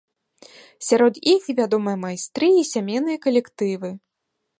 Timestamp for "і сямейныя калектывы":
2.61-3.93